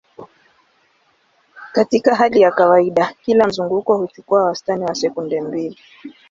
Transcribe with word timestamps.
Katika 1.71 2.15
hali 2.15 2.41
ya 2.41 2.51
kawaida, 2.51 3.13
kila 3.21 3.47
mzunguko 3.47 3.97
huchukua 3.97 4.43
wastani 4.43 4.83
wa 4.85 4.95
sekunde 4.95 5.41
mbili. 5.41 5.79